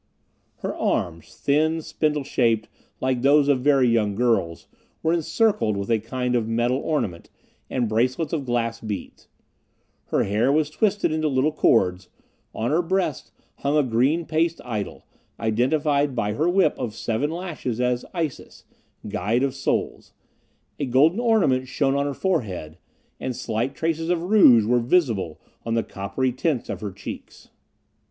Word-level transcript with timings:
Her 0.61 0.75
arms, 0.75 1.35
thin, 1.37 1.83
spindle 1.83 2.23
shaped, 2.23 2.67
like 3.01 3.21
those 3.21 3.47
of 3.47 3.59
very 3.61 3.87
young 3.87 4.15
girls, 4.15 4.65
were 5.03 5.13
encircled 5.13 5.77
with 5.77 5.91
a 5.91 5.99
kind 5.99 6.35
of 6.35 6.47
metal 6.47 6.77
ornament, 6.79 7.29
and 7.69 7.87
bracelets 7.87 8.33
of 8.33 8.43
glass 8.43 8.79
beads; 8.81 9.27
her 10.07 10.23
hair 10.23 10.51
was 10.51 10.71
twisted 10.71 11.11
into 11.11 11.27
little 11.27 11.51
cords; 11.51 12.09
on 12.55 12.71
her 12.71 12.81
breast 12.81 13.31
hung 13.57 13.77
a 13.77 13.83
green 13.83 14.25
paste 14.25 14.59
idol, 14.65 15.05
identified 15.39 16.15
by 16.15 16.33
her 16.33 16.49
whip 16.49 16.73
of 16.79 16.95
seven 16.95 17.29
lashes 17.29 17.79
as 17.79 18.03
Isis, 18.11 18.65
guide 19.07 19.43
of 19.43 19.53
souls 19.53 20.13
a 20.79 20.87
golden 20.87 21.19
ornament 21.19 21.67
shone 21.67 21.93
on 21.93 22.07
her 22.07 22.15
forehead, 22.15 22.79
and 23.19 23.35
slight 23.35 23.75
traces 23.75 24.09
of 24.09 24.23
rouge 24.23 24.65
were 24.65 24.79
visible 24.79 25.39
on 25.63 25.75
the 25.75 25.83
coppery 25.83 26.31
tints 26.31 26.69
of 26.69 26.81
her 26.81 26.91
cheeks. 26.91 27.49